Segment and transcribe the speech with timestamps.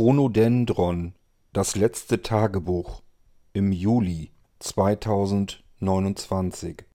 [0.00, 1.12] Chronodendron
[1.52, 3.02] Das letzte Tagebuch
[3.52, 4.30] im Juli
[4.60, 6.86] 2029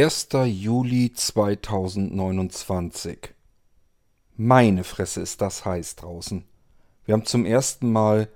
[0.00, 0.28] 1.
[0.44, 3.34] Juli 2029
[4.36, 6.44] Meine Fresse ist das heiß draußen.
[7.04, 8.28] Wir haben zum ersten Mal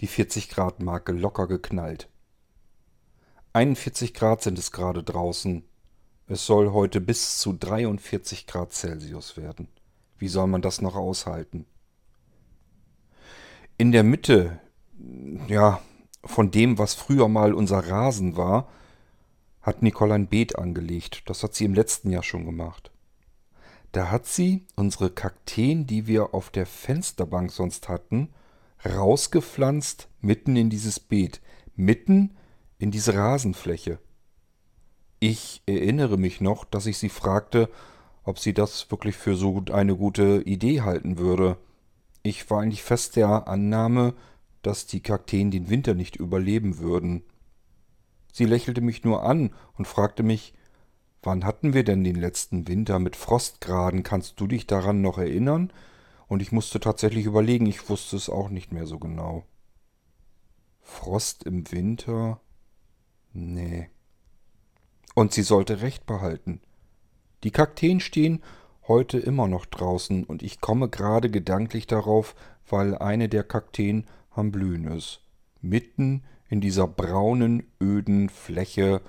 [0.00, 2.08] die 40 Grad Marke locker geknallt.
[3.52, 5.64] 41 Grad sind es gerade draußen.
[6.28, 9.66] Es soll heute bis zu 43 Grad Celsius werden.
[10.18, 11.66] Wie soll man das noch aushalten?
[13.76, 14.60] In der Mitte,
[15.48, 15.82] ja,
[16.22, 18.68] von dem, was früher mal unser Rasen war,
[19.68, 21.22] hat Nicole ein Beet angelegt.
[21.26, 22.90] Das hat sie im letzten Jahr schon gemacht.
[23.92, 28.30] Da hat sie unsere Kakteen, die wir auf der Fensterbank sonst hatten,
[28.84, 31.40] rausgepflanzt mitten in dieses Beet,
[31.76, 32.36] mitten
[32.78, 33.98] in diese Rasenfläche.
[35.20, 37.68] Ich erinnere mich noch, dass ich sie fragte,
[38.24, 41.56] ob sie das wirklich für so eine gute Idee halten würde.
[42.22, 44.14] Ich war eigentlich fest der Annahme,
[44.62, 47.22] dass die Kakteen den Winter nicht überleben würden.
[48.38, 50.54] Sie lächelte mich nur an und fragte mich,
[51.24, 54.04] wann hatten wir denn den letzten Winter mit Frostgraden?
[54.04, 55.72] Kannst du dich daran noch erinnern?
[56.28, 59.42] Und ich musste tatsächlich überlegen, ich wusste es auch nicht mehr so genau.
[60.80, 62.40] Frost im Winter?
[63.32, 63.90] Nee.
[65.16, 66.60] Und sie sollte recht behalten.
[67.42, 68.40] Die Kakteen stehen
[68.86, 72.36] heute immer noch draußen und ich komme gerade gedanklich darauf,
[72.68, 75.22] weil eine der Kakteen am Blühen ist.
[75.60, 79.02] Mitten in dieser braunen, öden Fläche,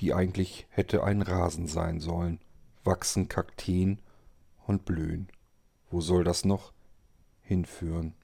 [0.00, 2.40] die eigentlich hätte ein Rasen sein sollen,
[2.84, 4.00] wachsen Kakteen
[4.66, 5.28] und blühen.
[5.90, 6.72] Wo soll das noch
[7.42, 8.14] hinführen?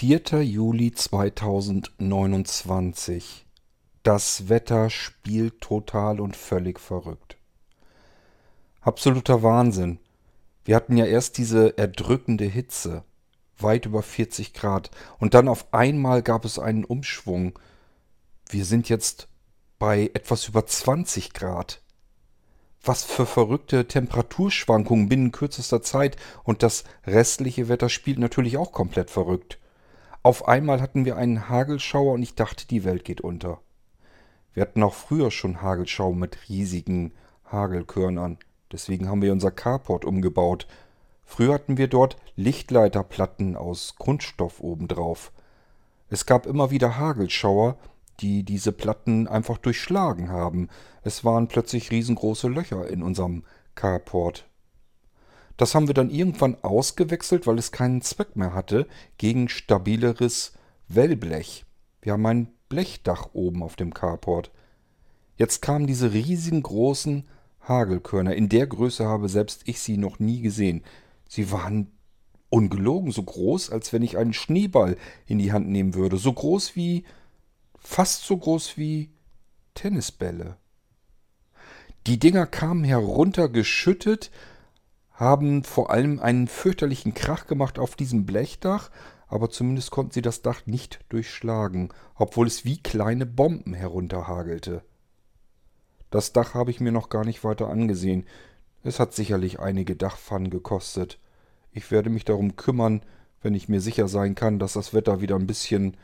[0.00, 0.44] 4.
[0.44, 3.46] Juli 2029
[4.04, 7.36] Das Wetter spielt total und völlig verrückt.
[8.80, 9.98] Absoluter Wahnsinn.
[10.64, 13.02] Wir hatten ja erst diese erdrückende Hitze,
[13.58, 17.58] weit über 40 Grad, und dann auf einmal gab es einen Umschwung.
[18.48, 19.26] Wir sind jetzt
[19.80, 21.82] bei etwas über 20 Grad.
[22.84, 29.10] Was für verrückte Temperaturschwankungen binnen kürzester Zeit und das restliche Wetter spielt natürlich auch komplett
[29.10, 29.58] verrückt.
[30.28, 33.62] Auf einmal hatten wir einen Hagelschauer und ich dachte, die Welt geht unter.
[34.52, 37.14] Wir hatten auch früher schon Hagelschauer mit riesigen
[37.50, 38.36] Hagelkörnern.
[38.70, 40.66] Deswegen haben wir unser Carport umgebaut.
[41.24, 45.32] Früher hatten wir dort Lichtleiterplatten aus Kunststoff obendrauf.
[46.10, 47.78] Es gab immer wieder Hagelschauer,
[48.20, 50.68] die diese Platten einfach durchschlagen haben.
[51.04, 54.46] Es waren plötzlich riesengroße Löcher in unserem Carport.
[55.58, 58.86] Das haben wir dann irgendwann ausgewechselt, weil es keinen Zweck mehr hatte,
[59.18, 60.52] gegen stabileres
[60.86, 61.66] Wellblech.
[62.00, 64.52] Wir haben ein Blechdach oben auf dem Carport.
[65.36, 67.28] Jetzt kamen diese riesengroßen
[67.60, 68.34] Hagelkörner.
[68.34, 70.84] In der Größe habe selbst ich sie noch nie gesehen.
[71.28, 71.90] Sie waren
[72.50, 76.18] ungelogen so groß, als wenn ich einen Schneeball in die Hand nehmen würde.
[76.18, 77.04] So groß wie,
[77.78, 79.10] fast so groß wie
[79.74, 80.56] Tennisbälle.
[82.06, 84.30] Die Dinger kamen heruntergeschüttet,
[85.18, 88.90] haben vor allem einen fürchterlichen Krach gemacht auf diesem Blechdach,
[89.26, 94.82] aber zumindest konnten sie das Dach nicht durchschlagen, obwohl es wie kleine Bomben herunterhagelte.
[96.10, 98.26] Das Dach habe ich mir noch gar nicht weiter angesehen.
[98.84, 101.18] Es hat sicherlich einige Dachpfannen gekostet.
[101.72, 103.02] Ich werde mich darum kümmern,
[103.42, 105.96] wenn ich mir sicher sein kann, dass das Wetter wieder ein bisschen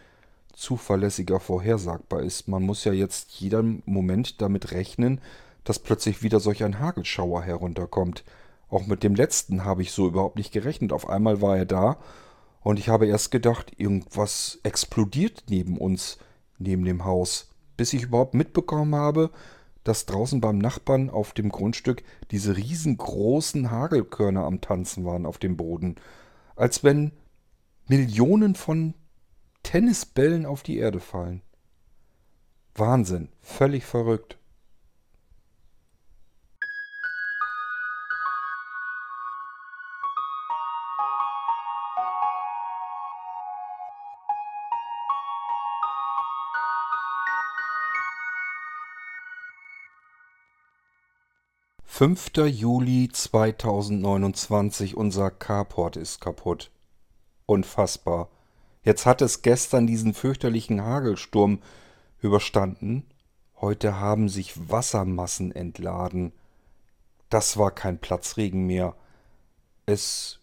[0.52, 2.48] zuverlässiger vorhersagbar ist.
[2.48, 5.20] Man muss ja jetzt jeden Moment damit rechnen,
[5.62, 8.24] dass plötzlich wieder solch ein Hagelschauer herunterkommt.
[8.74, 10.92] Auch mit dem letzten habe ich so überhaupt nicht gerechnet.
[10.92, 11.96] Auf einmal war er da
[12.60, 16.18] und ich habe erst gedacht, irgendwas explodiert neben uns,
[16.58, 17.50] neben dem Haus.
[17.76, 19.30] Bis ich überhaupt mitbekommen habe,
[19.84, 25.56] dass draußen beim Nachbarn auf dem Grundstück diese riesengroßen Hagelkörner am Tanzen waren auf dem
[25.56, 25.94] Boden.
[26.56, 27.12] Als wenn
[27.86, 28.94] Millionen von
[29.62, 31.42] Tennisbällen auf die Erde fallen.
[32.74, 34.36] Wahnsinn, völlig verrückt.
[51.96, 56.72] Fünfter Juli 2029, unser Carport ist kaputt.
[57.46, 58.30] Unfassbar.
[58.82, 61.60] Jetzt hat es gestern diesen fürchterlichen Hagelsturm
[62.20, 63.06] überstanden.
[63.60, 66.32] Heute haben sich Wassermassen entladen.
[67.30, 68.96] Das war kein Platzregen mehr.
[69.86, 70.40] Es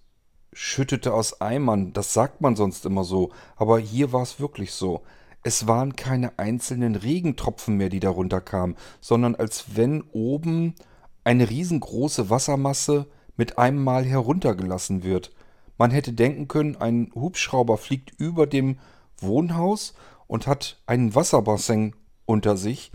[0.53, 5.01] schüttete aus Eimern, das sagt man sonst immer so, aber hier war es wirklich so.
[5.43, 10.75] Es waren keine einzelnen Regentropfen mehr, die darunter kamen, sondern als wenn oben
[11.23, 13.07] eine riesengroße Wassermasse
[13.37, 15.31] mit einem Mal heruntergelassen wird.
[15.77, 18.79] Man hätte denken können, ein Hubschrauber fliegt über dem
[19.17, 19.93] Wohnhaus
[20.27, 21.95] und hat einen Wasserbassin
[22.25, 22.91] unter sich,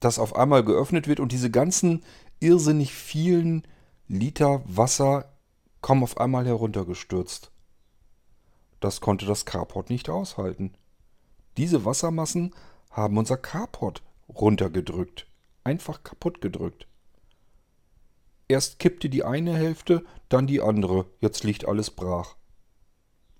[0.00, 2.04] das auf einmal geöffnet wird und diese ganzen
[2.40, 3.66] irrsinnig vielen
[4.08, 5.32] Liter Wasser
[5.80, 7.50] kommen auf einmal heruntergestürzt.
[8.80, 10.74] Das konnte das Carport nicht aushalten.
[11.56, 12.54] Diese Wassermassen
[12.90, 15.26] haben unser Carport runtergedrückt,
[15.64, 16.86] einfach kaputt gedrückt.
[18.48, 21.06] Erst kippte die eine Hälfte, dann die andere.
[21.20, 22.36] Jetzt liegt alles brach.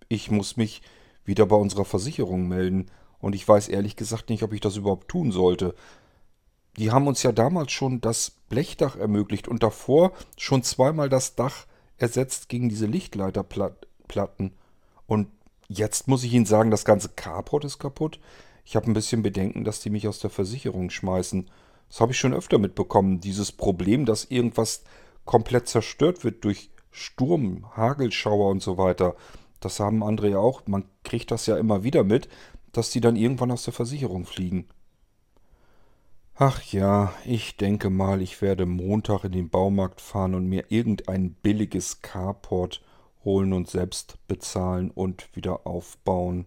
[0.09, 0.83] Ich muss mich
[1.25, 2.87] wieder bei unserer Versicherung melden.
[3.19, 5.75] Und ich weiß ehrlich gesagt nicht, ob ich das überhaupt tun sollte.
[6.77, 11.67] Die haben uns ja damals schon das Blechdach ermöglicht und davor schon zweimal das Dach
[11.97, 14.53] ersetzt gegen diese Lichtleiterplatten.
[15.07, 15.29] Und
[15.69, 18.21] jetzt muss ich Ihnen sagen, das ganze Carport ist kaputt.
[18.65, 21.49] Ich habe ein bisschen Bedenken, dass die mich aus der Versicherung schmeißen.
[21.89, 23.21] Das habe ich schon öfter mitbekommen.
[23.21, 24.85] Dieses Problem, dass irgendwas
[25.25, 29.17] komplett zerstört wird durch Sturm, Hagelschauer und so weiter.
[29.61, 30.67] Das haben andere ja auch.
[30.67, 32.29] Man kriegt das ja immer wieder mit,
[32.73, 34.67] dass die dann irgendwann aus der Versicherung fliegen.
[36.35, 41.33] Ach ja, ich denke mal, ich werde Montag in den Baumarkt fahren und mir irgendein
[41.33, 42.83] billiges Carport
[43.25, 46.47] holen und selbst bezahlen und wieder aufbauen.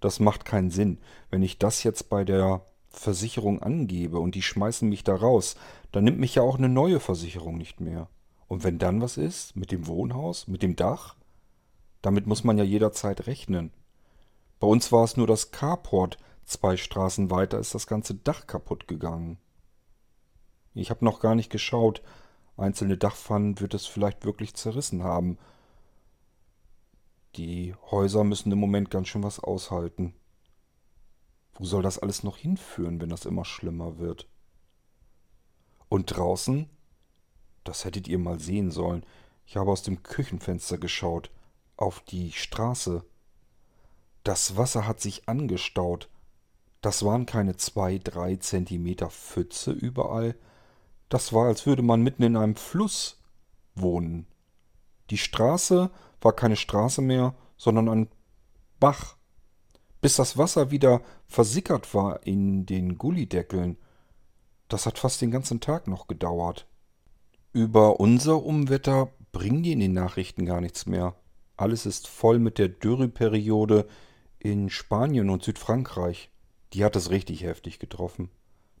[0.00, 0.98] Das macht keinen Sinn.
[1.28, 5.56] Wenn ich das jetzt bei der Versicherung angebe und die schmeißen mich da raus,
[5.92, 8.08] dann nimmt mich ja auch eine neue Versicherung nicht mehr.
[8.48, 11.16] Und wenn dann was ist mit dem Wohnhaus, mit dem Dach,
[12.02, 13.72] damit muss man ja jederzeit rechnen.
[14.58, 18.88] Bei uns war es nur das Carport, zwei Straßen weiter ist das ganze Dach kaputt
[18.88, 19.38] gegangen.
[20.74, 22.02] Ich habe noch gar nicht geschaut,
[22.56, 25.38] einzelne Dachpfannen wird es vielleicht wirklich zerrissen haben.
[27.36, 30.14] Die Häuser müssen im Moment ganz schön was aushalten.
[31.60, 34.26] Wo soll das alles noch hinführen, wenn das immer schlimmer wird?
[35.90, 36.70] Und draußen?
[37.64, 39.04] Das hättet ihr mal sehen sollen.
[39.44, 41.30] Ich habe aus dem Küchenfenster geschaut.
[41.76, 43.04] Auf die Straße.
[44.24, 46.08] Das Wasser hat sich angestaut.
[46.80, 50.36] Das waren keine zwei, drei Zentimeter Pfütze überall.
[51.10, 53.20] Das war, als würde man mitten in einem Fluss
[53.74, 54.26] wohnen.
[55.10, 55.90] Die Straße
[56.22, 58.08] war keine Straße mehr, sondern ein
[58.78, 59.18] Bach
[60.00, 63.76] bis das Wasser wieder versickert war in den Gullideckeln.
[64.68, 66.66] Das hat fast den ganzen Tag noch gedauert.
[67.52, 71.14] Über unser Umwetter bringen die in den Nachrichten gar nichts mehr.
[71.56, 73.86] Alles ist voll mit der Dürreperiode
[74.38, 76.30] in Spanien und Südfrankreich.
[76.72, 78.30] Die hat es richtig heftig getroffen.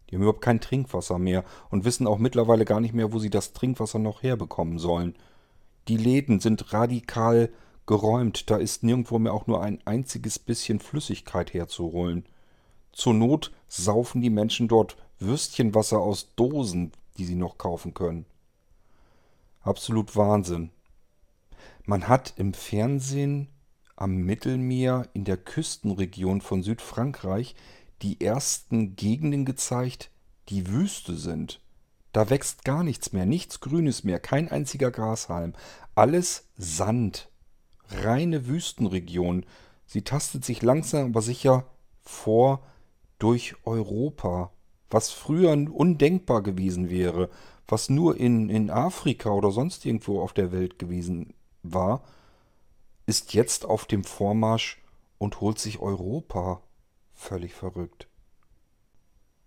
[0.08, 3.30] Die haben überhaupt kein Trinkwasser mehr und wissen auch mittlerweile gar nicht mehr, wo sie
[3.30, 5.14] das Trinkwasser noch herbekommen sollen.
[5.88, 7.50] Die Läden sind radikal
[7.90, 12.24] geräumt, da ist nirgendwo mehr auch nur ein einziges bisschen Flüssigkeit herzuholen.
[12.92, 18.26] Zur Not saufen die Menschen dort Würstchenwasser aus Dosen, die sie noch kaufen können.
[19.62, 20.70] Absolut Wahnsinn.
[21.84, 23.48] Man hat im Fernsehen
[23.96, 27.56] am Mittelmeer in der Küstenregion von Südfrankreich
[28.02, 30.12] die ersten Gegenden gezeigt,
[30.48, 31.60] die Wüste sind.
[32.12, 35.54] Da wächst gar nichts mehr, nichts Grünes mehr, kein einziger Grashalm,
[35.96, 37.29] alles Sand,
[37.90, 39.44] reine Wüstenregion.
[39.86, 41.66] Sie tastet sich langsam aber sicher
[42.02, 42.62] vor
[43.18, 44.50] durch Europa,
[44.88, 47.30] was früher undenkbar gewesen wäre,
[47.68, 52.02] was nur in, in Afrika oder sonst irgendwo auf der Welt gewesen war,
[53.06, 54.82] ist jetzt auf dem Vormarsch
[55.18, 56.62] und holt sich Europa.
[57.12, 58.08] Völlig verrückt.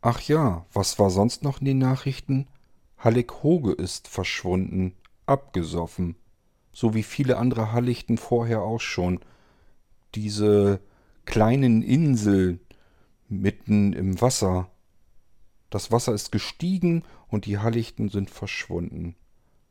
[0.02, 2.48] Ach ja, was war sonst noch in den Nachrichten?
[2.98, 4.96] Halleck Hoge ist verschwunden,
[5.26, 6.16] abgesoffen
[6.74, 9.20] so wie viele andere Hallichten vorher auch schon.
[10.16, 10.82] Diese
[11.26, 12.60] kleinen Inseln
[13.30, 14.70] mitten im Wasser.
[15.70, 19.16] Das Wasser ist gestiegen und die Hallichten sind verschwunden.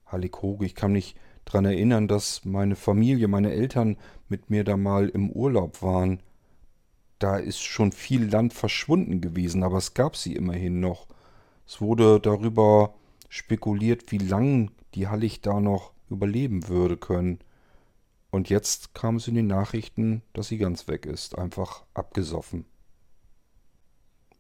[0.07, 3.97] Hallighoge, ich kann mich daran erinnern, dass meine Familie, meine Eltern
[4.29, 6.21] mit mir da mal im Urlaub waren.
[7.19, 11.07] da ist schon viel Land verschwunden gewesen, aber es gab sie immerhin noch.
[11.67, 12.95] Es wurde darüber
[13.29, 17.39] spekuliert, wie lang die Hallig da noch überleben würde können.
[18.31, 22.65] Und jetzt kam es in den Nachrichten, dass sie ganz weg ist, einfach abgesoffen.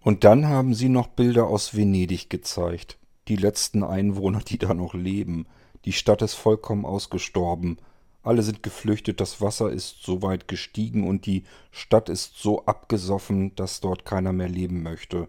[0.01, 2.99] Und dann haben sie noch Bilder aus Venedig gezeigt.
[3.29, 5.47] Die letzten Einwohner, die da noch leben.
[5.85, 7.79] Die Stadt ist vollkommen ausgestorben.
[8.23, 13.55] Alle sind geflüchtet, das Wasser ist so weit gestiegen und die Stadt ist so abgesoffen,
[13.57, 15.29] dass dort keiner mehr leben möchte.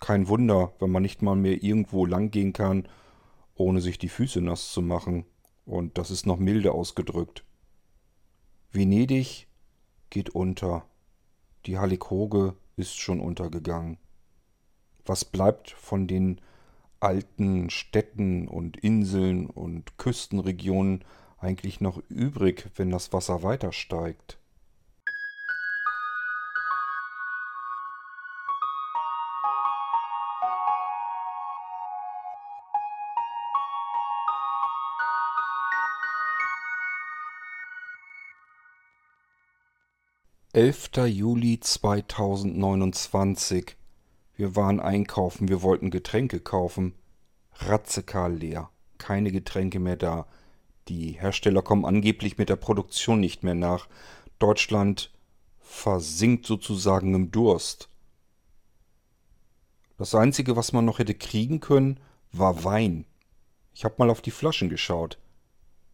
[0.00, 2.88] Kein Wunder, wenn man nicht mal mehr irgendwo langgehen kann,
[3.60, 5.26] ohne sich die Füße nass zu machen.
[5.66, 7.44] Und das ist noch milde ausgedrückt.
[8.72, 9.48] Venedig
[10.08, 10.86] geht unter.
[11.66, 13.98] Die Hallig-Hoge ist schon untergegangen.
[15.04, 16.40] Was bleibt von den
[17.00, 21.04] alten Städten und Inseln und Küstenregionen
[21.36, 24.39] eigentlich noch übrig, wenn das Wasser weiter steigt?
[40.52, 41.06] 11.
[41.06, 43.76] Juli 2029.
[44.34, 46.96] Wir waren einkaufen, wir wollten Getränke kaufen.
[47.52, 48.68] Ratzekal leer.
[48.98, 50.26] Keine Getränke mehr da.
[50.88, 53.86] Die Hersteller kommen angeblich mit der Produktion nicht mehr nach.
[54.40, 55.12] Deutschland
[55.60, 57.88] versinkt sozusagen im Durst.
[59.98, 62.00] Das Einzige, was man noch hätte kriegen können,
[62.32, 63.04] war Wein.
[63.72, 65.16] Ich habe mal auf die Flaschen geschaut.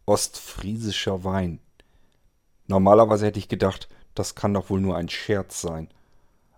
[0.07, 1.59] Ostfriesischer Wein.
[2.65, 3.87] Normalerweise hätte ich gedacht,
[4.17, 5.89] das kann doch wohl nur ein Scherz sein.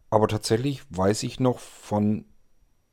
[0.10, 2.26] Aber tatsächlich weiß ich noch von,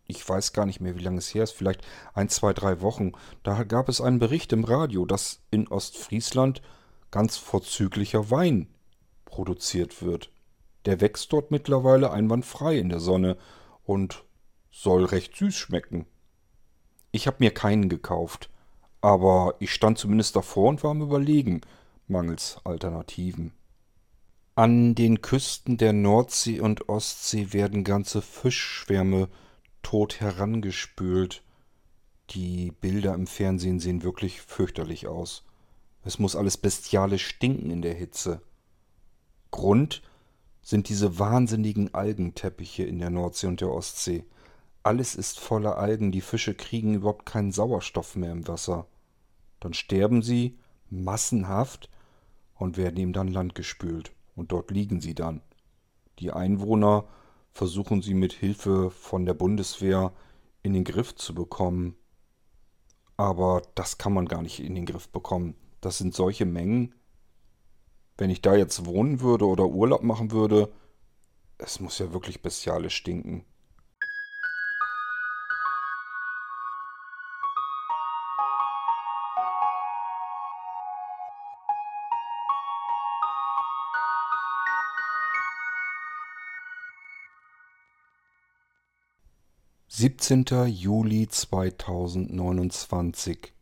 [0.06, 1.82] ich weiß gar nicht mehr, wie lange es her ist, vielleicht
[2.14, 6.62] ein, zwei, drei Wochen, da gab es einen Bericht im Radio, dass in Ostfriesland
[7.10, 8.68] ganz vorzüglicher Wein
[9.24, 10.30] produziert wird.
[10.84, 13.36] Der wächst dort mittlerweile einwandfrei in der Sonne
[13.84, 14.24] und
[14.70, 16.06] soll recht süß schmecken.
[17.12, 18.50] Ich habe mir keinen gekauft,
[19.00, 21.62] aber ich stand zumindest davor und war am Überlegen,
[22.08, 23.52] mangels Alternativen.
[24.58, 29.28] An den Küsten der Nordsee und Ostsee werden ganze Fischschwärme
[29.82, 31.42] tot herangespült.
[32.30, 35.44] Die Bilder im Fernsehen sehen wirklich fürchterlich aus.
[36.04, 38.40] Es muss alles bestialisch stinken in der Hitze.
[39.50, 40.00] Grund
[40.62, 44.24] sind diese wahnsinnigen Algenteppiche in der Nordsee und der Ostsee.
[44.82, 48.86] Alles ist voller Algen, die Fische kriegen überhaupt keinen Sauerstoff mehr im Wasser.
[49.60, 50.56] Dann sterben sie
[50.88, 51.90] massenhaft
[52.54, 55.40] und werden ihm dann Land gespült und dort liegen sie dann.
[56.20, 57.08] Die Einwohner
[57.52, 60.12] versuchen sie mit Hilfe von der Bundeswehr
[60.62, 61.96] in den Griff zu bekommen.
[63.16, 65.56] Aber das kann man gar nicht in den Griff bekommen.
[65.80, 66.94] Das sind solche Mengen.
[68.18, 70.72] Wenn ich da jetzt wohnen würde oder Urlaub machen würde,
[71.58, 73.44] es muss ja wirklich bestialisch stinken.
[89.98, 90.44] 17.
[90.66, 93.54] Juli 2029.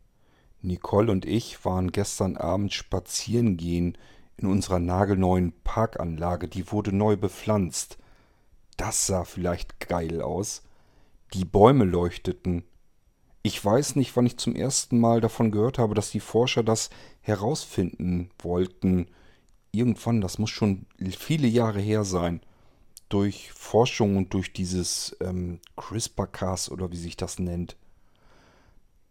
[0.61, 3.97] Nicole und ich waren gestern Abend spazieren gehen
[4.35, 6.49] in unserer nagelneuen Parkanlage.
[6.49, 7.97] Die wurde neu bepflanzt.
[8.75, 10.63] Das sah vielleicht geil aus.
[11.33, 12.65] Die Bäume leuchteten.
[13.41, 16.89] Ich weiß nicht, wann ich zum ersten Mal davon gehört habe, dass die Forscher das
[17.21, 19.07] herausfinden wollten.
[19.71, 20.85] Irgendwann, das muss schon
[21.17, 22.41] viele Jahre her sein
[23.09, 27.77] durch Forschung und durch dieses ähm, CRISPR-Cas oder wie sich das nennt,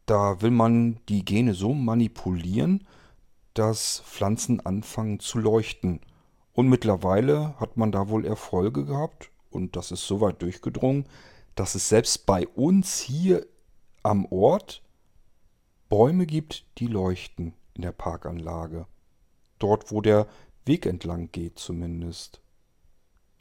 [0.07, 2.87] da will man die Gene so manipulieren,
[3.55, 6.01] dass Pflanzen anfangen zu leuchten.
[6.53, 11.07] Und mittlerweile hat man da wohl Erfolge gehabt und das ist so weit durchgedrungen,
[11.55, 13.47] dass es selbst bei uns hier
[14.03, 14.83] am Ort
[15.89, 18.87] Bäume gibt, die leuchten in der Parkanlage.
[19.59, 20.27] Dort, wo der
[20.65, 22.41] Weg entlang geht zumindest.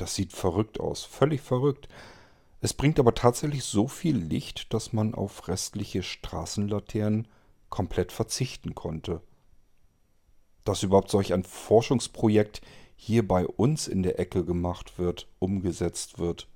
[0.03, 1.88] Das sieht verrückt aus, völlig verrückt.
[2.60, 7.25] Es bringt aber tatsächlich so viel Licht, dass man auf restliche Straßenlaternen
[7.69, 9.22] komplett verzichten konnte.
[10.65, 12.60] Dass überhaupt solch ein Forschungsprojekt
[12.98, 16.50] hier bei uns in der Ecke gemacht wird, umgesetzt wird.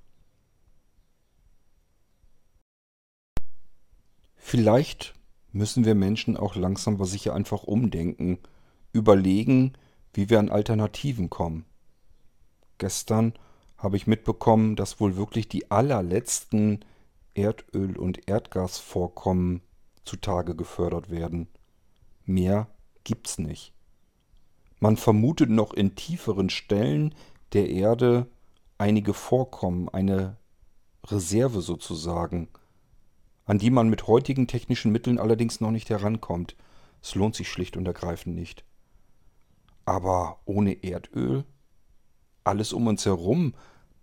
[4.36, 5.14] Vielleicht
[5.54, 8.40] müssen wir Menschen auch langsam aber sicher einfach umdenken,
[8.92, 9.78] überlegen,
[10.14, 11.64] wie wir an Alternativen kommen.
[12.78, 13.34] Gestern
[13.78, 16.84] habe ich mitbekommen, dass wohl wirklich die allerletzten
[17.36, 19.62] Erdöl- und Erdgasvorkommen
[20.04, 21.48] zutage gefördert werden.
[22.26, 22.68] Mehr
[23.04, 23.74] gibt's nicht.
[24.80, 27.14] Man vermutet noch in tieferen Stellen
[27.54, 28.28] der Erde
[28.78, 30.38] einige Vorkommen, eine
[31.06, 32.50] Reserve sozusagen,
[33.46, 36.56] an die man mit heutigen technischen Mitteln allerdings noch nicht herankommt.
[37.02, 38.66] Es lohnt sich schlicht und ergreifend nicht.
[39.86, 41.46] Aber ohne Erdöl?
[42.48, 43.54] Alles um uns herum,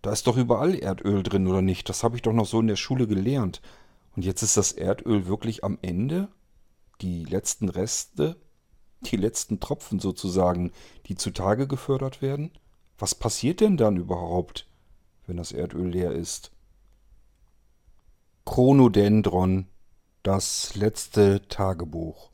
[0.03, 1.89] da ist doch überall Erdöl drin, oder nicht?
[1.89, 3.63] Das habe ich doch noch so in der Schule gelernt.
[4.15, 6.29] Und jetzt ist das Erdöl wirklich am Ende?
[7.01, 8.37] Die letzten Reste?
[9.01, 10.73] Die letzten Tropfen sozusagen,
[11.07, 12.51] die zutage gefördert werden?
[12.99, 14.69] Was passiert denn dann überhaupt,
[15.27, 16.53] wenn das Erdöl leer ist?
[18.45, 19.69] Chronodendron,
[20.23, 22.34] das letzte Tagebuch.